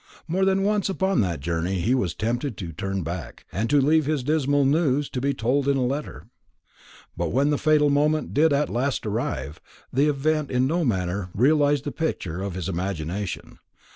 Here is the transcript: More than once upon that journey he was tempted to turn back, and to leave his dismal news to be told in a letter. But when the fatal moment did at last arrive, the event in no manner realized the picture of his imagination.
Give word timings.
More 0.27 0.45
than 0.45 0.63
once 0.63 0.89
upon 0.89 1.21
that 1.21 1.41
journey 1.41 1.79
he 1.79 1.93
was 1.93 2.15
tempted 2.15 2.57
to 2.57 2.71
turn 2.71 3.03
back, 3.03 3.45
and 3.51 3.69
to 3.69 3.79
leave 3.79 4.07
his 4.07 4.23
dismal 4.23 4.65
news 4.65 5.11
to 5.11 5.21
be 5.21 5.31
told 5.31 5.67
in 5.67 5.77
a 5.77 5.85
letter. 5.85 6.25
But 7.15 7.31
when 7.31 7.51
the 7.51 7.57
fatal 7.59 7.91
moment 7.91 8.33
did 8.33 8.51
at 8.51 8.67
last 8.71 9.05
arrive, 9.05 9.61
the 9.93 10.07
event 10.09 10.49
in 10.49 10.65
no 10.65 10.83
manner 10.83 11.29
realized 11.35 11.83
the 11.83 11.91
picture 11.91 12.41
of 12.41 12.55
his 12.55 12.67
imagination. 12.67 13.59